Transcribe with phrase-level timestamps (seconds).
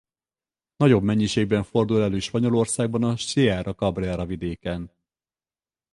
[0.75, 4.91] Nagyobb mennyiségben fordul elő Spanyolországban a Sierra Cabrera vidékén.